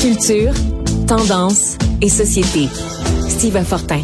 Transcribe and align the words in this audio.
Culture, 0.00 0.52
tendance 1.08 1.76
et 2.00 2.08
société. 2.08 2.68
Steve 3.28 3.60
Fortin. 3.64 4.00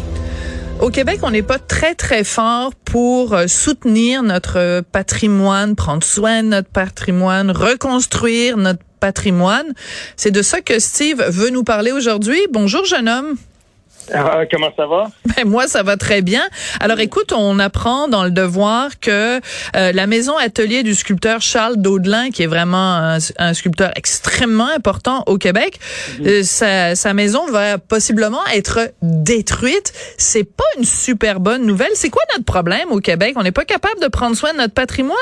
Au 0.81 0.89
Québec, 0.89 1.19
on 1.23 1.31
n'est 1.31 1.41
pas 1.41 1.57
très, 1.57 1.95
très 1.95 2.25
fort 2.25 2.75
pour 2.83 3.33
euh, 3.33 3.47
soutenir 3.47 4.21
notre 4.21 4.81
patrimoine, 4.91 5.77
prendre 5.77 6.03
soin 6.03 6.43
de 6.43 6.49
notre 6.49 6.67
patrimoine, 6.67 7.49
reconstruire 7.49 8.57
notre 8.57 8.83
patrimoine. 8.99 9.73
C'est 10.17 10.31
de 10.31 10.41
ça 10.41 10.59
que 10.59 10.79
Steve 10.79 11.23
veut 11.29 11.49
nous 11.49 11.63
parler 11.63 11.93
aujourd'hui. 11.93 12.41
Bonjour, 12.51 12.83
jeune 12.83 13.07
homme. 13.07 13.37
Ah, 14.13 14.43
comment 14.49 14.71
ça 14.75 14.85
va? 14.85 15.07
Ben, 15.35 15.45
moi, 15.45 15.67
ça 15.67 15.83
va 15.83 15.97
très 15.97 16.21
bien. 16.21 16.43
Alors, 16.79 16.99
écoute, 16.99 17.33
on 17.33 17.59
apprend 17.59 18.07
dans 18.07 18.23
le 18.23 18.31
devoir 18.31 18.99
que 19.01 19.41
euh, 19.75 19.91
la 19.91 20.07
maison 20.07 20.37
atelier 20.37 20.83
du 20.83 20.95
sculpteur 20.95 21.41
Charles 21.41 21.75
Daudelin, 21.77 22.29
qui 22.29 22.43
est 22.43 22.47
vraiment 22.47 23.17
un, 23.37 23.53
sculpteur 23.53 23.91
extrêmement 23.95 24.69
important 24.69 25.23
au 25.27 25.37
Québec, 25.37 25.79
mhm. 26.19 26.27
euh, 26.27 26.43
sa, 26.43 26.95
sa, 26.95 27.13
maison 27.13 27.45
va 27.47 27.77
possiblement 27.77 28.45
être 28.53 28.91
détruite. 29.01 29.91
C'est 30.17 30.45
pas 30.45 30.63
une 30.77 30.85
super 30.85 31.39
bonne 31.39 31.65
nouvelle. 31.65 31.91
C'est 31.95 32.09
quoi 32.09 32.23
notre 32.31 32.45
problème 32.45 32.91
au 32.91 32.99
Québec? 32.99 33.33
On 33.35 33.43
n'est 33.43 33.51
pas 33.51 33.65
capable 33.65 33.99
de 34.01 34.07
prendre 34.07 34.35
soin 34.35 34.53
de 34.53 34.57
notre 34.59 34.73
patrimoine? 34.73 35.17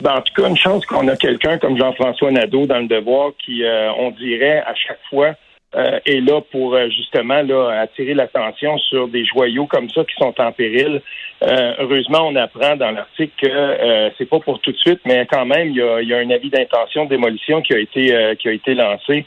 Ben, 0.00 0.16
en 0.16 0.20
tout 0.20 0.34
cas, 0.34 0.48
une 0.48 0.56
chance 0.56 0.84
qu'on 0.86 1.08
a 1.08 1.16
quelqu'un 1.16 1.58
comme 1.58 1.78
Jean-François 1.78 2.30
Nadeau 2.30 2.66
dans 2.66 2.78
le 2.78 2.88
devoir 2.88 3.30
qui, 3.44 3.64
euh, 3.64 3.90
on 3.98 4.10
dirait, 4.10 4.58
à 4.58 4.74
chaque 4.74 4.98
fois, 5.08 5.34
euh, 5.76 5.98
est 6.06 6.20
là 6.20 6.40
pour 6.52 6.74
euh, 6.74 6.88
justement 6.88 7.42
là, 7.42 7.80
attirer 7.80 8.14
l'attention 8.14 8.78
sur 8.78 9.08
des 9.08 9.24
joyaux 9.24 9.66
comme 9.66 9.90
ça 9.90 10.04
qui 10.04 10.14
sont 10.14 10.34
en 10.40 10.52
péril. 10.52 11.02
Euh, 11.42 11.72
heureusement, 11.80 12.28
on 12.28 12.36
apprend 12.36 12.76
dans 12.76 12.92
l'article 12.92 13.32
que 13.36 14.12
c'est 14.16 14.28
pas 14.28 14.38
pour 14.38 14.60
tout 14.60 14.70
de 14.70 14.76
suite, 14.76 15.00
mais 15.04 15.26
quand 15.26 15.44
même, 15.46 15.70
il 15.70 15.76
y 15.76 15.82
a, 15.82 16.00
y 16.00 16.14
a 16.14 16.18
un 16.18 16.30
avis 16.30 16.48
d'intention 16.48 17.06
de 17.06 17.10
démolition 17.10 17.60
qui 17.60 17.74
a 17.74 17.78
été 17.78 18.36
qui 18.38 18.48
a 18.48 18.52
été 18.52 18.74
lancé, 18.74 19.26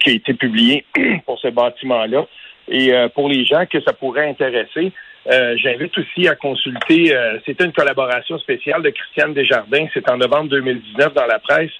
qui 0.00 0.10
a 0.10 0.12
été 0.12 0.32
publié 0.32 0.84
pour 1.26 1.38
ce 1.38 1.48
bâtiment-là. 1.48 2.26
Et 2.68 2.92
pour 3.14 3.28
les 3.28 3.44
gens 3.44 3.66
que 3.66 3.80
ça 3.82 3.92
pourrait 3.92 4.28
intéresser, 4.28 4.92
j'invite 5.56 5.96
aussi 5.98 6.28
à 6.28 6.34
consulter. 6.34 7.16
C'était 7.44 7.64
une 7.64 7.72
collaboration 7.72 8.38
spéciale 8.38 8.82
de 8.82 8.90
Christiane 8.90 9.34
Desjardins. 9.34 9.86
C'est 9.92 10.10
en 10.10 10.16
novembre 10.16 10.50
2019 10.50 11.14
dans 11.14 11.26
la 11.26 11.38
presse 11.38 11.72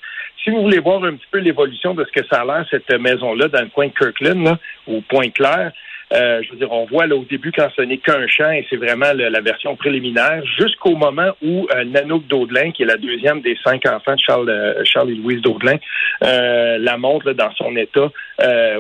si 0.43 0.51
vous 0.51 0.61
voulez 0.61 0.79
voir 0.79 1.03
un 1.05 1.15
petit 1.15 1.27
peu 1.31 1.39
l'évolution 1.39 1.95
de 1.95 2.05
ce 2.05 2.21
que 2.21 2.27
ça 2.27 2.43
a 2.43 2.45
l'air, 2.45 2.67
cette 2.71 2.91
maison-là, 2.91 3.49
dans 3.49 3.63
le 3.63 3.69
coin 3.69 3.87
de 3.87 3.93
Kirkland, 3.93 4.45
là, 4.45 4.59
au 4.87 5.01
point 5.01 5.31
clair, 5.31 5.73
euh, 6.13 6.43
je 6.43 6.51
veux 6.53 6.59
dire, 6.59 6.71
on 6.71 6.85
voit 6.85 7.07
là 7.07 7.17
au 7.17 7.25
début 7.25 7.51
quand 7.51 7.69
ce 7.75 7.83
n'est 7.83 7.99
qu'un 7.99 8.27
champ 8.27 8.51
et 8.51 8.67
c'est 8.69 8.77
vraiment 8.77 9.13
la 9.15 9.41
version 9.41 9.75
préliminaire, 9.77 10.43
jusqu'au 10.59 10.97
moment 10.97 11.31
où 11.43 11.67
euh, 11.75 11.85
Nanook 11.85 12.27
Daudelin, 12.27 12.73
qui 12.73 12.83
est 12.83 12.87
la 12.87 12.97
deuxième 12.97 13.41
des 13.41 13.57
cinq 13.65 13.87
enfants 13.87 14.15
de 14.15 14.21
Charles, 14.21 14.49
euh, 14.49 14.85
Charles 14.85 15.11
et 15.11 15.15
Louise 15.15 15.41
Daudelin, 15.41 15.77
euh, 16.23 16.79
la 16.79 16.97
montre 16.99 17.33
dans 17.33 17.51
son 17.53 17.75
état 17.77 18.11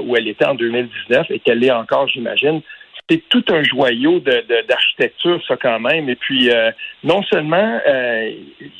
où 0.00 0.16
elle 0.16 0.28
était 0.28 0.44
en 0.44 0.54
2019 0.54 1.30
et 1.30 1.38
qu'elle 1.38 1.64
est 1.64 1.70
encore, 1.70 2.08
j'imagine 2.08 2.60
c'est 3.08 3.22
tout 3.28 3.44
un 3.50 3.62
joyau 3.62 4.20
d'architecture, 4.66 5.38
ça 5.46 5.56
quand 5.56 5.78
même. 5.78 6.08
Et 6.08 6.16
puis, 6.16 6.50
euh, 6.50 6.70
non 7.02 7.22
seulement 7.24 7.80
euh, 7.86 8.30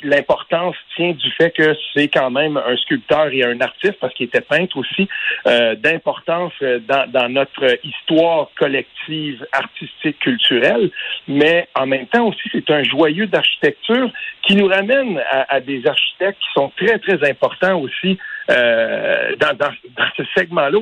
l'importance 0.03 0.77
tient 0.97 1.13
du 1.13 1.31
fait 1.33 1.51
que 1.51 1.77
c'est 1.93 2.09
quand 2.09 2.31
même 2.31 2.57
un 2.57 2.77
sculpteur 2.79 3.29
et 3.33 3.45
un 3.45 3.61
artiste, 3.61 3.99
parce 4.01 4.15
qu'il 4.15 4.27
était 4.27 4.41
peintre 4.41 4.79
aussi, 4.79 5.09
euh, 5.47 5.75
d'importance 5.75 6.53
dans, 6.89 7.11
dans, 7.11 7.29
notre 7.29 7.79
histoire 7.85 8.49
collective, 8.57 9.47
artistique, 9.53 10.19
culturelle, 10.21 10.91
mais 11.29 11.69
en 11.75 11.87
même 11.87 12.07
temps 12.07 12.27
aussi, 12.29 12.49
c'est 12.51 12.71
un 12.71 12.83
joyau 12.83 13.27
d'architecture 13.27 14.11
qui 14.43 14.57
nous 14.57 14.69
ramène 14.69 15.23
à, 15.31 15.55
à, 15.55 15.61
des 15.61 15.87
architectes 15.87 16.39
qui 16.39 16.53
sont 16.55 16.73
très, 16.77 16.99
très 16.99 17.29
importants 17.29 17.79
aussi 17.79 18.19
euh, 18.51 19.37
dans, 19.37 19.55
dans, 19.57 19.73
dans, 19.97 20.09
ce 20.17 20.23
segment-là 20.37 20.79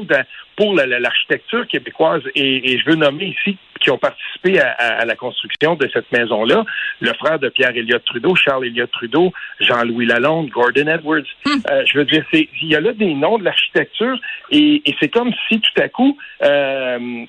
pour 0.56 0.74
l'architecture 0.74 1.66
québécoise. 1.66 2.22
Et, 2.34 2.72
et, 2.72 2.78
je 2.78 2.86
veux 2.86 2.96
nommer 2.96 3.26
ici 3.26 3.56
qui 3.80 3.90
ont 3.90 3.98
participé 3.98 4.60
à, 4.60 4.70
à, 4.70 5.04
la 5.04 5.16
construction 5.16 5.74
de 5.74 5.88
cette 5.92 6.10
maison-là, 6.12 6.64
le 7.00 7.12
frère 7.14 7.38
de 7.38 7.48
Pierre 7.48 7.76
Elliott 7.76 8.04
Trudeau, 8.04 8.34
Charles 8.34 8.66
Elliott 8.66 8.90
Trudeau, 8.90 9.32
Jean-Louis 9.60 10.06
Lalonde, 10.06 10.50
Gordon 10.50 10.86
Edwards. 10.86 11.22
Hmm. 11.44 11.58
Euh, 11.70 11.82
je 11.86 11.98
veux 11.98 12.04
dire, 12.04 12.24
il 12.32 12.48
y 12.62 12.76
a 12.76 12.80
là 12.80 12.92
des 12.92 13.14
noms 13.14 13.38
de 13.38 13.44
l'architecture 13.44 14.18
et, 14.50 14.82
et 14.84 14.96
c'est 15.00 15.08
comme 15.08 15.32
si 15.48 15.60
tout 15.60 15.82
à 15.82 15.88
coup 15.88 16.16
euh, 16.42 17.26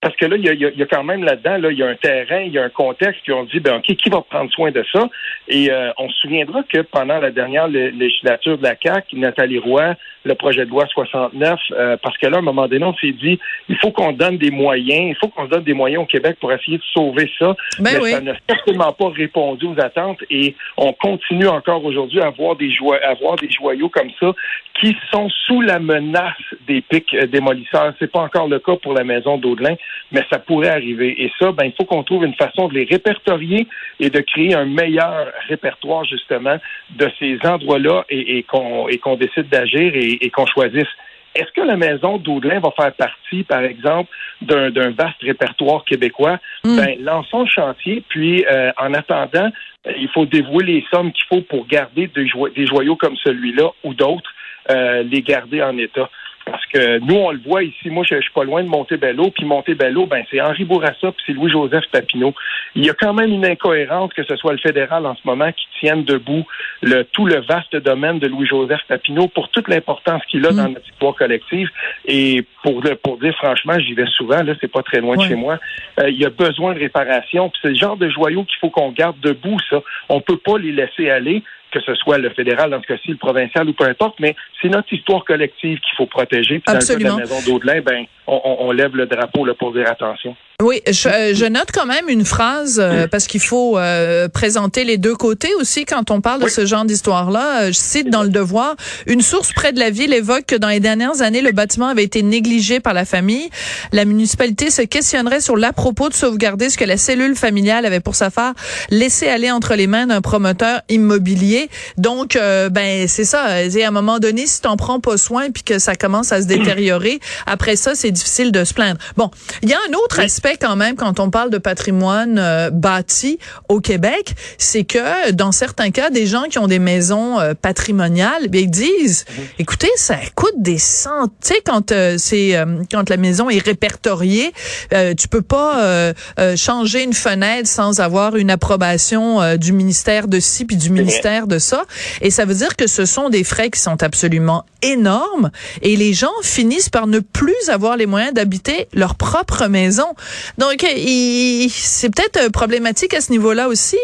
parce 0.00 0.14
que 0.14 0.26
là, 0.26 0.36
il 0.36 0.44
y 0.44 0.48
a, 0.48 0.52
il 0.52 0.78
y 0.78 0.82
a 0.82 0.86
quand 0.86 1.02
même 1.02 1.24
là-dedans, 1.24 1.58
là, 1.58 1.72
il 1.72 1.78
y 1.78 1.82
a 1.82 1.88
un 1.88 1.96
terrain, 1.96 2.42
il 2.42 2.52
y 2.52 2.58
a 2.58 2.62
un 2.62 2.68
contexte, 2.68 3.20
puis 3.24 3.32
on 3.32 3.42
dit, 3.44 3.58
ben, 3.58 3.78
OK, 3.78 3.96
qui 3.96 4.08
va 4.10 4.20
prendre 4.20 4.50
soin 4.52 4.70
de 4.70 4.84
ça? 4.92 5.08
Et 5.48 5.72
euh, 5.72 5.90
on 5.98 6.08
se 6.08 6.18
souviendra 6.18 6.62
que 6.62 6.82
pendant 6.82 7.18
la 7.18 7.32
dernière 7.32 7.66
législature 7.66 8.58
de 8.58 8.62
la 8.62 8.76
CAQ, 8.80 9.16
Nathalie 9.16 9.58
Roy, 9.58 9.96
le 10.24 10.34
projet 10.36 10.64
de 10.64 10.70
loi 10.70 10.86
69, 10.86 11.58
euh, 11.72 11.96
parce 12.00 12.16
que 12.18 12.26
là, 12.26 12.36
à 12.36 12.38
un 12.38 12.42
moment 12.42 12.68
donné, 12.68 12.84
on 12.84 12.94
s'est 12.94 13.12
dit, 13.12 13.40
il 13.68 13.76
faut 13.78 13.90
qu'on 13.90 14.12
donne 14.12 14.38
des 14.38 14.52
moyens, 14.52 15.08
il 15.10 15.16
faut 15.16 15.28
qu'on 15.28 15.46
se 15.46 15.50
donne 15.50 15.64
des 15.64 15.74
moyens 15.74 16.04
au 16.04 16.06
Québec 16.06 16.36
pour 16.40 16.52
essayer 16.52 16.78
de 16.78 16.82
sauver 16.92 17.28
ça. 17.38 17.56
Ben 17.80 17.98
mais 18.00 18.10
ça 18.10 18.20
n'a 18.20 18.34
certainement 18.48 18.92
pas 18.92 19.08
répondu 19.08 19.66
aux 19.66 19.80
attentes 19.80 20.22
et 20.30 20.54
on 20.76 20.92
continue 20.92 21.48
encore 21.48 21.84
aujourd'hui 21.84 22.20
à 22.20 22.26
avoir 22.26 22.54
des, 22.56 22.70
à 23.02 23.10
avoir 23.10 23.36
des 23.36 23.50
joyaux 23.50 23.88
comme 23.88 24.10
ça 24.20 24.32
qui 24.80 24.96
sont 25.10 25.28
sous 25.46 25.60
la 25.60 25.78
menace 25.78 26.34
des 26.66 26.80
pics 26.80 27.12
euh, 27.14 27.26
démolisseurs. 27.26 27.94
C'est 27.98 28.10
pas 28.10 28.20
encore 28.20 28.48
le 28.48 28.58
cas 28.58 28.76
pour 28.76 28.92
la 28.92 29.04
maison 29.04 29.38
d'Audelin, 29.38 29.74
mais 30.12 30.24
ça 30.30 30.38
pourrait 30.38 30.70
arriver. 30.70 31.22
Et 31.22 31.30
ça, 31.38 31.52
ben, 31.52 31.64
il 31.64 31.72
faut 31.72 31.84
qu'on 31.84 32.02
trouve 32.02 32.24
une 32.24 32.34
façon 32.34 32.68
de 32.68 32.74
les 32.74 32.84
répertorier 32.84 33.66
et 34.00 34.10
de 34.10 34.20
créer 34.20 34.54
un 34.54 34.64
meilleur 34.64 35.32
répertoire, 35.48 36.04
justement, 36.04 36.56
de 36.90 37.10
ces 37.18 37.38
endroits-là 37.44 38.04
et, 38.08 38.38
et 38.38 38.42
qu'on 38.42 39.16
décide 39.16 39.48
d'agir 39.48 39.94
et, 39.94 40.18
et 40.24 40.30
qu'on 40.30 40.46
choisisse 40.46 40.88
est-ce 41.34 41.52
que 41.52 41.60
la 41.60 41.76
maison 41.76 42.18
d'Audelin 42.18 42.58
va 42.58 42.70
faire 42.72 42.92
partie, 42.94 43.44
par 43.44 43.62
exemple, 43.62 44.10
d'un 44.42 44.90
vaste 44.90 45.20
répertoire 45.20 45.84
québécois? 45.84 46.38
Hmm. 46.64 46.76
Ben, 46.76 46.96
lançons 47.00 47.42
le 47.42 47.48
chantier, 47.48 48.02
puis 48.08 48.44
euh, 48.50 48.72
en 48.76 48.92
attendant, 48.94 49.50
il 49.86 50.08
faut 50.08 50.26
dévouer 50.26 50.64
les 50.64 50.84
sommes 50.90 51.12
qu'il 51.12 51.24
faut 51.28 51.42
pour 51.42 51.66
garder 51.66 52.08
des, 52.08 52.26
des 52.56 52.66
joyaux 52.66 52.96
comme 52.96 53.16
celui-là 53.16 53.70
ou 53.84 53.94
d'autres 53.94 54.30
euh, 54.70 55.02
les 55.02 55.22
garder 55.22 55.62
en 55.62 55.78
état. 55.78 56.10
Parce 56.50 56.66
que 56.66 56.98
nous, 57.00 57.14
on 57.14 57.30
le 57.30 57.40
voit 57.44 57.62
ici. 57.62 57.90
Moi, 57.90 58.04
je, 58.08 58.20
suis 58.20 58.32
pas 58.32 58.44
loin 58.44 58.62
de 58.62 58.68
Montebello. 58.68 59.30
Puis 59.30 59.44
Montebello, 59.44 60.06
ben, 60.06 60.24
c'est 60.30 60.40
Henri 60.40 60.64
Bourassa 60.64 61.12
puis 61.12 61.22
c'est 61.26 61.32
Louis-Joseph 61.32 61.84
Papineau. 61.90 62.34
Il 62.74 62.84
y 62.84 62.90
a 62.90 62.94
quand 62.94 63.14
même 63.14 63.32
une 63.32 63.44
incohérence 63.44 64.12
que 64.12 64.22
ce 64.24 64.36
soit 64.36 64.52
le 64.52 64.58
fédéral 64.58 65.06
en 65.06 65.14
ce 65.14 65.20
moment 65.24 65.50
qui 65.52 65.66
tienne 65.80 66.04
debout 66.04 66.44
le, 66.82 67.04
tout 67.04 67.26
le 67.26 67.40
vaste 67.40 67.76
domaine 67.76 68.18
de 68.18 68.26
Louis-Joseph 68.26 68.80
Papineau 68.88 69.28
pour 69.28 69.48
toute 69.50 69.68
l'importance 69.68 70.22
qu'il 70.26 70.46
a 70.46 70.50
dans 70.50 70.68
mm. 70.68 70.74
notre 70.74 70.88
histoire 70.88 71.14
collective. 71.14 71.68
Et 72.04 72.44
pour, 72.62 72.82
pour 73.02 73.18
dire 73.18 73.34
franchement, 73.36 73.78
j'y 73.78 73.94
vais 73.94 74.06
souvent, 74.06 74.42
là, 74.42 74.54
c'est 74.60 74.70
pas 74.70 74.82
très 74.82 75.00
loin 75.00 75.16
de 75.16 75.22
chez 75.22 75.34
moi. 75.34 75.58
Euh, 76.00 76.10
il 76.10 76.18
y 76.18 76.24
a 76.24 76.30
besoin 76.30 76.74
de 76.74 76.78
réparation. 76.78 77.48
Puis 77.50 77.60
c'est 77.62 77.70
le 77.70 77.76
genre 77.76 77.96
de 77.96 78.08
joyaux 78.08 78.44
qu'il 78.44 78.58
faut 78.60 78.70
qu'on 78.70 78.92
garde 78.92 79.18
debout, 79.20 79.58
ça. 79.70 79.80
On 80.08 80.20
peut 80.20 80.38
pas 80.38 80.58
les 80.58 80.72
laisser 80.72 81.10
aller 81.10 81.42
que 81.70 81.80
ce 81.80 81.94
soit 81.94 82.18
le 82.18 82.30
fédéral, 82.30 82.70
dans 82.70 82.80
ce 82.80 82.86
cas-ci, 82.86 83.08
le 83.08 83.16
provincial 83.16 83.68
ou 83.68 83.72
peu 83.72 83.84
importe, 83.84 84.18
mais 84.20 84.34
c'est 84.60 84.68
notre 84.68 84.92
histoire 84.92 85.24
collective 85.24 85.78
qu'il 85.80 85.96
faut 85.96 86.06
protéger. 86.06 86.58
Puis 86.58 86.74
Absolument. 86.74 87.10
dans 87.10 87.16
le 87.16 87.22
cas 87.22 87.26
de 87.26 87.30
la 87.30 87.36
maison 87.36 87.52
d'Audelin, 87.52 87.80
ben, 87.80 88.06
on, 88.28 88.56
on, 88.60 88.72
lève 88.72 88.94
le 88.94 89.06
drapeau 89.06 89.44
là, 89.44 89.54
pour 89.58 89.72
dire 89.72 89.90
attention. 89.90 90.36
Oui, 90.60 90.82
je, 90.90 91.08
euh, 91.08 91.34
je, 91.34 91.44
note 91.44 91.68
quand 91.72 91.86
même 91.86 92.08
une 92.08 92.24
phrase 92.24 92.80
euh, 92.82 93.06
parce 93.06 93.28
qu'il 93.28 93.40
faut 93.40 93.78
euh, 93.78 94.26
présenter 94.26 94.82
les 94.82 94.98
deux 94.98 95.14
côtés 95.14 95.54
aussi 95.54 95.84
quand 95.84 96.10
on 96.10 96.20
parle 96.20 96.42
de 96.42 96.48
ce 96.48 96.66
genre 96.66 96.84
d'histoire-là. 96.84 97.68
Je 97.68 97.76
cite 97.76 98.10
dans 98.10 98.24
le 98.24 98.28
Devoir, 98.28 98.74
une 99.06 99.20
source 99.20 99.52
près 99.52 99.72
de 99.72 99.78
la 99.78 99.90
ville 99.90 100.12
évoque 100.12 100.46
que 100.46 100.56
dans 100.56 100.66
les 100.66 100.80
dernières 100.80 101.22
années, 101.22 101.42
le 101.42 101.52
bâtiment 101.52 101.86
avait 101.86 102.02
été 102.02 102.24
négligé 102.24 102.80
par 102.80 102.92
la 102.92 103.04
famille. 103.04 103.48
La 103.92 104.04
municipalité 104.04 104.70
se 104.70 104.82
questionnerait 104.82 105.40
sur 105.40 105.56
l'à-propos 105.56 106.08
de 106.08 106.14
sauvegarder 106.14 106.70
ce 106.70 106.76
que 106.76 106.84
la 106.84 106.96
cellule 106.96 107.36
familiale 107.36 107.86
avait 107.86 108.00
pour 108.00 108.16
sa 108.16 108.32
part 108.32 108.54
laissé 108.90 109.28
aller 109.28 109.52
entre 109.52 109.76
les 109.76 109.86
mains 109.86 110.08
d'un 110.08 110.20
promoteur 110.20 110.80
immobilier. 110.88 111.68
Donc, 111.98 112.34
ben 112.34 113.06
c'est 113.06 113.24
ça. 113.24 113.44
À 113.44 113.86
un 113.86 113.90
moment 113.92 114.18
donné, 114.18 114.48
si 114.48 114.60
t'en 114.60 114.76
prends 114.76 114.98
pas 114.98 115.18
soin 115.18 115.52
puis 115.52 115.62
que 115.62 115.78
ça 115.78 115.94
commence 115.94 116.32
à 116.32 116.42
se 116.42 116.46
détériorer, 116.48 117.20
après 117.46 117.76
ça, 117.76 117.94
c'est 117.94 118.10
difficile 118.18 118.52
de 118.52 118.64
se 118.64 118.74
plaindre. 118.74 118.98
Bon, 119.16 119.30
il 119.62 119.68
y 119.68 119.74
a 119.74 119.78
un 119.88 119.92
autre 119.94 120.20
aspect 120.20 120.56
quand 120.60 120.76
même 120.76 120.96
quand 120.96 121.20
on 121.20 121.30
parle 121.30 121.50
de 121.50 121.58
patrimoine 121.58 122.38
euh, 122.38 122.70
bâti 122.70 123.38
au 123.68 123.80
Québec, 123.80 124.34
c'est 124.58 124.84
que 124.84 125.30
dans 125.32 125.52
certains 125.52 125.90
cas, 125.90 126.10
des 126.10 126.26
gens 126.26 126.44
qui 126.50 126.58
ont 126.58 126.66
des 126.66 126.78
maisons 126.78 127.38
euh, 127.38 127.54
patrimoniales, 127.54 128.48
bien, 128.48 128.62
ils 128.62 128.70
disent, 128.70 129.24
mhm. 129.28 129.44
écoutez, 129.58 129.90
ça 129.96 130.16
coûte 130.34 130.54
des 130.56 130.78
centaines. 130.78 131.28
Tu 131.42 131.54
sais, 131.54 131.62
quand 131.64 131.92
euh, 131.92 132.16
c'est 132.18 132.56
quand 132.90 133.10
la 133.10 133.16
maison 133.16 133.50
est 133.50 133.64
répertoriée, 133.64 134.52
tu 134.90 135.28
peux 135.28 135.42
pas 135.42 136.12
changer 136.56 137.02
une 137.02 137.12
fenêtre 137.12 137.68
sans 137.68 138.00
avoir 138.00 138.36
une 138.36 138.50
approbation 138.50 139.56
du 139.56 139.72
ministère 139.72 140.28
de 140.28 140.40
ci 140.40 140.64
puis 140.64 140.76
du 140.76 140.90
ministère 140.90 141.46
de 141.46 141.58
ça. 141.58 141.84
Et 142.20 142.30
ça 142.30 142.44
veut 142.44 142.54
dire 142.54 142.76
que 142.76 142.86
ce 142.86 143.04
sont 143.04 143.28
des 143.28 143.44
frais 143.44 143.70
qui 143.70 143.80
sont 143.80 144.02
absolument 144.02 144.64
énormes 144.82 145.50
et 145.82 145.96
les 145.96 146.12
gens 146.12 146.32
finissent 146.42 146.88
par 146.88 147.06
ne 147.06 147.20
plus 147.20 147.68
avoir 147.68 147.96
les 147.96 148.06
moyens 148.08 148.34
d'habiter 148.34 148.88
leur 148.92 149.14
propre 149.14 149.68
maison. 149.68 150.14
Donc, 150.58 150.80
c'est 150.80 152.14
peut-être 152.14 152.50
problématique 152.50 153.14
à 153.14 153.20
ce 153.20 153.30
niveau-là 153.30 153.68
aussi. 153.68 153.98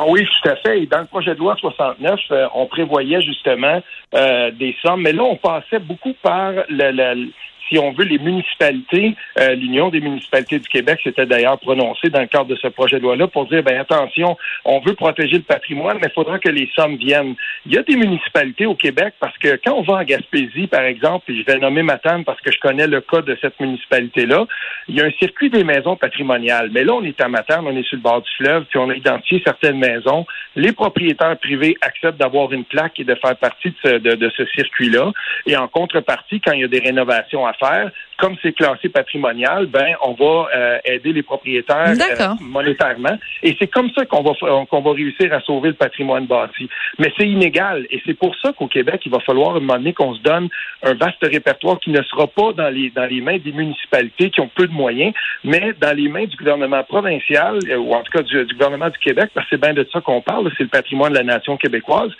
Ah 0.00 0.04
oui, 0.06 0.24
tout 0.24 0.48
à 0.48 0.54
fait. 0.56 0.86
Dans 0.86 1.00
le 1.00 1.06
projet 1.06 1.34
de 1.34 1.40
loi 1.40 1.56
69, 1.56 2.20
euh, 2.30 2.46
on 2.54 2.66
prévoyait 2.66 3.20
justement 3.20 3.82
euh, 4.14 4.52
des 4.52 4.76
sommes, 4.80 5.02
mais 5.02 5.12
là, 5.12 5.24
on 5.24 5.34
passait 5.34 5.80
beaucoup 5.80 6.14
par 6.22 6.52
le, 6.68 7.30
si 7.68 7.78
on 7.78 7.92
veut, 7.92 8.04
les 8.04 8.18
municipalités, 8.18 9.14
euh, 9.38 9.54
l'Union 9.54 9.88
des 9.90 10.00
municipalités 10.00 10.58
du 10.58 10.68
Québec 10.68 11.00
s'était 11.02 11.26
d'ailleurs 11.26 11.58
prononcée 11.58 12.10
dans 12.10 12.20
le 12.20 12.26
cadre 12.26 12.46
de 12.46 12.56
ce 12.56 12.68
projet 12.68 12.98
de 12.98 13.02
loi-là 13.02 13.28
pour 13.28 13.46
dire, 13.46 13.62
ben 13.62 13.78
attention, 13.78 14.36
on 14.64 14.80
veut 14.80 14.94
protéger 14.94 15.36
le 15.36 15.42
patrimoine, 15.42 15.98
mais 16.00 16.08
il 16.08 16.14
faudra 16.14 16.38
que 16.38 16.48
les 16.48 16.70
sommes 16.74 16.96
viennent. 16.96 17.34
Il 17.66 17.74
y 17.74 17.78
a 17.78 17.82
des 17.82 17.96
municipalités 17.96 18.66
au 18.66 18.74
Québec 18.74 19.14
parce 19.20 19.36
que 19.38 19.58
quand 19.64 19.74
on 19.74 19.82
va 19.82 19.94
en 19.94 20.04
Gaspésie, 20.04 20.66
par 20.66 20.82
exemple, 20.82 21.30
et 21.30 21.36
je 21.36 21.44
vais 21.44 21.58
nommer 21.58 21.82
Matane 21.82 22.24
parce 22.24 22.40
que 22.40 22.50
je 22.50 22.58
connais 22.58 22.86
le 22.86 23.00
cas 23.00 23.22
de 23.22 23.36
cette 23.40 23.58
municipalité-là, 23.60 24.46
il 24.88 24.96
y 24.96 25.00
a 25.00 25.04
un 25.04 25.12
circuit 25.18 25.50
des 25.50 25.64
maisons 25.64 25.96
patrimoniales. 25.96 26.70
Mais 26.72 26.84
là, 26.84 26.94
on 26.94 27.04
est 27.04 27.20
à 27.20 27.28
Matane, 27.28 27.66
on 27.66 27.76
est 27.76 27.86
sur 27.86 27.96
le 27.96 28.02
bord 28.02 28.22
du 28.22 28.30
fleuve, 28.36 28.64
puis 28.64 28.78
on 28.78 28.90
a 28.90 28.94
identifié 28.94 29.42
certaines 29.44 29.78
maisons. 29.78 30.26
Les 30.56 30.72
propriétaires 30.72 31.36
privés 31.38 31.76
acceptent 31.80 32.18
d'avoir 32.18 32.52
une 32.52 32.64
plaque 32.64 32.98
et 32.98 33.04
de 33.04 33.14
faire 33.14 33.36
partie 33.36 33.70
de 33.70 33.76
ce, 33.84 33.98
de 33.98 34.30
ce 34.36 34.44
circuit-là. 34.46 35.12
Et 35.46 35.56
en 35.56 35.68
contrepartie, 35.68 36.40
quand 36.40 36.52
il 36.52 36.60
y 36.60 36.64
a 36.64 36.68
des 36.68 36.80
rénovations 36.80 37.46
à 37.46 37.54
faire, 37.58 37.92
comme 38.18 38.34
c'est 38.42 38.52
classé 38.52 38.88
patrimonial, 38.88 39.66
ben 39.66 39.94
on 40.02 40.12
va 40.12 40.48
euh, 40.54 40.78
aider 40.84 41.12
les 41.12 41.22
propriétaires 41.22 41.94
euh, 41.94 42.34
monétairement. 42.40 43.16
Et 43.44 43.56
c'est 43.58 43.68
comme 43.68 43.90
ça 43.96 44.04
qu'on 44.06 44.22
va 44.22 44.32
qu'on 44.68 44.80
va 44.80 44.92
réussir 44.92 45.32
à 45.32 45.40
sauver 45.40 45.68
le 45.68 45.74
patrimoine 45.74 46.26
bâti. 46.26 46.68
Mais 46.98 47.12
c'est 47.16 47.28
inégal. 47.28 47.86
Et 47.90 48.02
c'est 48.04 48.14
pour 48.14 48.34
ça 48.42 48.52
qu'au 48.52 48.66
Québec, 48.66 49.02
il 49.06 49.12
va 49.12 49.20
falloir 49.20 49.56
un 49.56 49.60
moment 49.60 49.76
donné 49.76 49.92
qu'on 49.92 50.14
se 50.14 50.20
donne 50.20 50.48
un 50.82 50.94
vaste 50.94 51.22
répertoire 51.22 51.78
qui 51.78 51.90
ne 51.90 52.02
sera 52.02 52.26
pas 52.26 52.52
dans 52.52 52.68
les 52.68 52.90
dans 52.90 53.06
les 53.06 53.20
mains 53.20 53.38
des 53.38 53.52
municipalités 53.52 54.30
qui 54.30 54.40
ont 54.40 54.50
peu 54.52 54.66
de 54.66 54.72
moyens, 54.72 55.14
mais 55.44 55.72
dans 55.80 55.96
les 55.96 56.08
mains 56.08 56.26
du 56.26 56.36
gouvernement 56.36 56.82
provincial, 56.82 57.58
euh, 57.70 57.76
ou 57.76 57.94
en 57.94 58.02
tout 58.02 58.10
cas 58.12 58.22
du, 58.22 58.44
gouvernement 58.52 58.90
du 58.90 58.98
Québec, 58.98 59.30
parce 59.32 59.46
que 59.46 59.56
c'est 59.56 59.60
bien 59.60 59.74
de 59.74 59.86
ça 59.92 60.00
qu'on 60.00 60.22
parle, 60.22 60.50
c'est 60.58 60.64
le 60.64 60.70
patrimoine 60.70 61.12
de 61.12 61.18
la 61.18 61.24
nation 61.24 61.56
québécoise. 61.56 62.10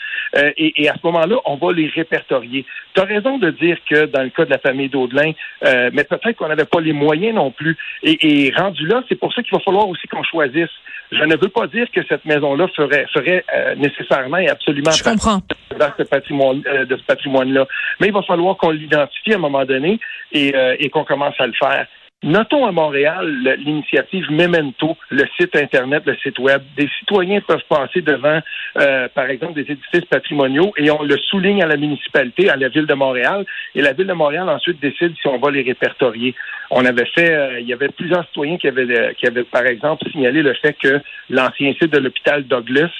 et, 0.57 0.83
et, 0.83 0.89
à 0.89 0.95
ce 0.95 1.01
moment-là, 1.05 1.37
on 1.45 1.57
va 1.57 1.73
les 1.73 1.89
répertorier. 1.89 2.65
Tu 2.95 3.01
as 3.01 3.05
raison 3.05 3.39
de 3.39 3.51
dire 3.51 3.79
que 3.89 4.07
dans 4.07 4.23
le 4.23 4.31
cas 4.31 4.45
de 4.45 4.51
la 4.51 4.59
famille 4.59 4.89
d'Audelin, 4.89 5.33
euh, 5.65 5.88
mais 5.93 6.05
peut-être 6.05 6.37
qu'on 6.37 6.49
n'avait 6.49 6.65
pas 6.65 6.81
les 6.81 6.93
moyens 6.93 7.35
non 7.35 7.51
plus. 7.51 7.77
Et, 8.03 8.53
rendu 8.57 8.87
là, 8.87 9.03
c'est 9.09 9.17
pour 9.17 9.33
ça 9.33 9.43
qu'il 9.43 9.53
va 9.53 9.61
falloir 9.61 9.89
aussi 9.89 10.07
qu'on 10.09 10.23
choisisse. 10.23 10.71
Je 11.11 11.25
ne 11.25 11.37
veux 11.37 11.49
pas 11.49 11.67
dire 11.67 11.87
que 11.91 12.01
cette 12.07 12.25
maison-là 12.25 12.69
ferait, 12.77 13.07
ferait 13.13 13.45
euh, 13.55 13.75
nécessairement 13.77 14.37
et 14.37 14.49
absolument 14.49 14.91
Je 14.91 15.03
comprends. 15.03 15.41
Dans 15.79 15.93
ce 15.97 16.03
patrimoine, 16.03 16.63
euh, 16.67 16.85
de 16.85 16.97
ce 16.97 17.03
patrimoine-là. 17.03 17.67
Mais 18.01 18.09
il 18.09 18.13
va 18.13 18.23
falloir 18.23 18.57
qu'on 18.57 18.71
l'identifie 18.71 19.33
à 19.33 19.37
un 19.37 19.41
moment 19.41 19.65
donné 19.65 19.99
et, 20.33 20.55
et 20.79 20.91
qu'on 20.91 21.05
commence 21.05 21.35
à 21.39 21.47
le 21.47 21.55
faire. 21.55 21.87
Notons 22.25 22.67
à 22.67 22.73
Montréal 22.73 23.29
l'initiative 23.65 24.29
Memento, 24.33 24.97
le 25.09 25.25
site 25.39 25.55
Internet, 25.55 26.03
le 26.05 26.17
site 26.17 26.41
Web. 26.41 26.63
Des 26.77 26.89
citoyens 26.99 27.41
peuvent 27.41 27.63
passer 27.69 28.01
devant, 28.01 28.41
euh, 28.77 29.07
par 29.15 29.31
exemple, 29.31 29.55
des 29.55 29.71
édifices 29.71 30.05
patrimoniaux 30.11 30.73
et 30.77 30.91
on 30.91 31.05
le 31.05 31.17
souligne 31.17 31.63
à 31.63 31.69
la 31.69 31.77
municipalité, 31.77 32.51
à 32.51 32.57
la 32.57 32.71
Ville 32.71 32.87
de 32.87 32.95
Montréal. 32.95 33.47
Et 33.77 33.83
la 33.83 33.93
Ville 33.93 34.09
de 34.09 34.15
Montréal 34.15 34.49
ensuite 34.49 34.81
décide 34.81 35.15
si 35.15 35.29
on 35.29 35.39
va 35.39 35.53
les 35.53 35.63
répertorier. 35.63 36.35
On 36.71 36.85
avait 36.85 37.07
fait, 37.07 37.31
euh, 37.31 37.61
il 37.61 37.67
y 37.67 37.73
avait 37.73 37.89
plusieurs 37.89 38.27
citoyens 38.27 38.59
qui 38.59 38.69
avaient, 38.69 38.91
euh, 38.91 39.13
qui 39.15 39.27
avaient, 39.27 39.45
par 39.45 39.65
exemple, 39.67 40.05
signalé 40.11 40.43
le 40.43 40.55
fait 40.55 40.75
que 40.75 41.01
l'ancien 41.31 41.73
site 41.75 41.93
de 41.93 41.99
l'hôpital 41.99 42.45
Douglas 42.45 42.91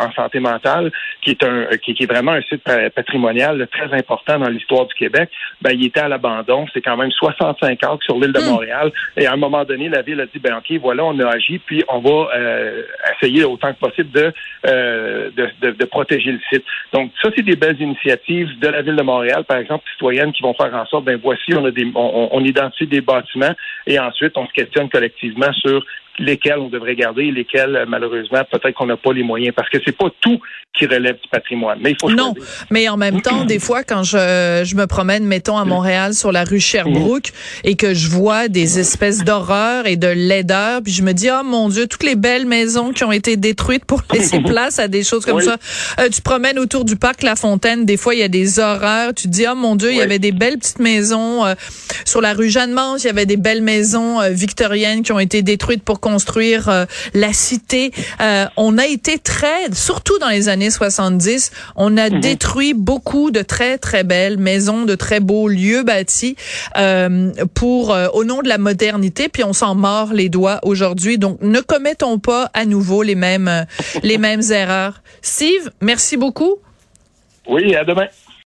en 0.00 0.12
santé 0.12 0.40
mentale, 0.40 0.92
qui 1.22 1.30
est 1.30 1.42
un, 1.42 1.66
qui, 1.82 1.96
est 1.98 2.10
vraiment 2.10 2.32
un 2.32 2.42
site 2.42 2.62
patrimonial 2.94 3.66
très 3.68 3.92
important 3.96 4.38
dans 4.38 4.48
l'histoire 4.48 4.86
du 4.86 4.94
Québec, 4.94 5.30
ben, 5.62 5.72
il 5.72 5.86
était 5.86 6.00
à 6.00 6.08
l'abandon. 6.08 6.66
C'est 6.72 6.82
quand 6.82 6.96
même 6.96 7.10
65 7.10 7.82
ans 7.84 7.98
sur 8.02 8.18
de 8.32 8.40
hmm. 8.40 8.50
Montréal. 8.50 8.92
Et 9.16 9.26
à 9.26 9.32
un 9.32 9.36
moment 9.36 9.64
donné, 9.64 9.88
la 9.88 10.02
ville 10.02 10.20
a 10.20 10.26
dit, 10.26 10.38
ben 10.38 10.56
OK, 10.56 10.78
voilà, 10.80 11.04
on 11.04 11.18
a 11.20 11.28
agi, 11.28 11.58
puis 11.58 11.82
on 11.88 12.00
va 12.00 12.28
euh, 12.36 12.82
essayer 13.16 13.44
autant 13.44 13.72
que 13.72 13.78
possible 13.78 14.32
euh, 14.66 15.30
de, 15.36 15.48
de, 15.72 15.84
protéger 15.84 16.32
le 16.32 16.40
site. 16.50 16.64
Donc, 16.92 17.12
ça, 17.22 17.30
c'est 17.34 17.42
des 17.42 17.56
belles 17.56 17.80
initiatives 17.80 18.58
de 18.58 18.68
la 18.68 18.82
ville 18.82 18.96
de 18.96 19.02
Montréal, 19.02 19.44
par 19.44 19.58
exemple, 19.58 19.84
citoyennes, 19.92 20.32
qui 20.32 20.42
vont 20.42 20.54
faire 20.54 20.74
en 20.74 20.86
sorte, 20.86 21.04
ben 21.04 21.18
voici, 21.22 21.54
on 21.54 21.64
a 21.64 21.70
des, 21.70 21.90
on 21.94 22.44
identifie 22.44 22.86
des 22.86 23.00
bâtiments, 23.00 23.54
et 23.86 23.98
ensuite, 23.98 24.36
on 24.36 24.46
se 24.46 24.52
questionne 24.52 24.88
collectivement 24.88 25.52
sur 25.52 25.84
lesquels 26.18 26.58
on 26.58 26.68
devrait 26.68 26.96
garder 26.96 27.30
lesquels, 27.30 27.84
malheureusement, 27.88 28.40
peut-être 28.50 28.74
qu'on 28.74 28.86
n'a 28.86 28.96
pas 28.96 29.12
les 29.12 29.22
moyens, 29.22 29.54
parce 29.54 29.68
que 29.68 29.78
c'est 29.84 29.96
pas 29.96 30.10
tout 30.20 30.40
qui 30.76 30.86
relève 30.86 31.14
du 31.14 31.28
patrimoine. 31.30 31.78
Mais 31.80 31.92
il 31.92 31.96
faut 32.00 32.10
Non, 32.10 32.34
mais 32.70 32.88
en 32.88 32.96
même 32.96 33.22
temps, 33.22 33.44
des 33.46 33.58
fois, 33.58 33.82
quand 33.82 34.02
je, 34.02 34.62
je 34.64 34.76
me 34.76 34.86
promène, 34.86 35.24
mettons, 35.24 35.56
à 35.56 35.64
Montréal, 35.64 36.14
sur 36.14 36.32
la 36.32 36.44
rue 36.44 36.60
Sherbrooke, 36.60 37.32
et 37.64 37.76
que 37.76 37.94
je 37.94 38.08
vois 38.08 38.48
des 38.48 38.78
espèces 38.78 39.24
d'horreurs 39.24 39.86
et 39.86 39.96
de 39.96 40.08
laideurs, 40.08 40.82
puis 40.82 40.92
je 40.92 41.02
me 41.02 41.12
dis, 41.12 41.28
oh 41.30 41.42
mon 41.44 41.68
Dieu, 41.68 41.86
toutes 41.86 42.02
les 42.02 42.16
belles 42.16 42.46
maisons 42.46 42.92
qui 42.92 43.04
ont 43.04 43.12
été 43.12 43.36
détruites 43.36 43.84
pour 43.84 44.02
laisser 44.12 44.40
place 44.44 44.78
à 44.78 44.88
des 44.88 45.02
choses 45.02 45.24
comme 45.24 45.40
ça. 45.40 45.56
Euh, 46.00 46.08
tu 46.08 46.20
promènes 46.20 46.58
autour 46.58 46.84
du 46.84 46.96
parc 46.96 47.22
La 47.22 47.36
Fontaine, 47.36 47.84
des 47.84 47.96
fois, 47.96 48.14
il 48.14 48.20
y 48.20 48.24
a 48.24 48.28
des 48.28 48.58
horreurs. 48.58 49.14
Tu 49.14 49.24
te 49.24 49.32
dis, 49.32 49.46
oh 49.50 49.54
mon 49.54 49.76
Dieu, 49.76 49.90
il 49.90 49.96
y 49.96 50.02
avait 50.02 50.18
des 50.18 50.32
belles 50.32 50.58
petites 50.58 50.78
maisons. 50.78 51.44
Euh, 51.44 51.54
sur 52.04 52.20
la 52.20 52.34
rue 52.34 52.50
Jeanne-Mance, 52.50 53.04
il 53.04 53.06
y 53.06 53.10
avait 53.10 53.26
des 53.26 53.36
belles 53.36 53.62
maisons 53.62 54.20
euh, 54.20 54.30
victoriennes 54.30 55.02
qui 55.02 55.12
ont 55.12 55.18
été 55.18 55.42
détruites 55.42 55.82
pour 55.82 56.00
construire 56.06 56.68
euh, 56.68 56.84
la 57.14 57.32
cité. 57.32 57.90
Euh, 58.20 58.46
on 58.56 58.78
a 58.78 58.86
été 58.86 59.18
très, 59.18 59.72
surtout 59.72 60.16
dans 60.20 60.28
les 60.28 60.48
années 60.48 60.70
70, 60.70 61.50
on 61.74 61.96
a 61.96 62.10
mhm. 62.10 62.20
détruit 62.20 62.74
beaucoup 62.74 63.32
de 63.32 63.42
très 63.42 63.76
très 63.76 64.04
belles 64.04 64.38
maisons, 64.38 64.84
de 64.84 64.94
très 64.94 65.18
beaux 65.18 65.48
lieux 65.48 65.82
bâtis 65.82 66.36
euh, 66.76 67.32
pour 67.54 67.92
au 68.12 68.22
nom 68.24 68.40
de 68.40 68.48
la 68.48 68.58
modernité. 68.58 69.28
Puis 69.28 69.42
on 69.42 69.52
s'en 69.52 69.74
mord 69.74 70.12
les 70.12 70.28
doigts 70.28 70.60
aujourd'hui. 70.62 71.18
Donc 71.18 71.38
ne 71.42 71.60
commettons 71.60 72.20
pas 72.20 72.50
à 72.54 72.66
nouveau 72.66 73.02
les 73.02 73.16
mêmes 73.16 73.66
les 74.04 74.18
mêmes 74.26 74.42
erreurs. 74.50 75.02
Steve, 75.22 75.72
merci 75.80 76.16
beaucoup. 76.16 76.56
Oui, 77.48 77.74
à 77.74 77.82
demain. 77.84 78.06